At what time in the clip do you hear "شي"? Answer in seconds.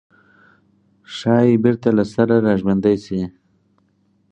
3.05-3.21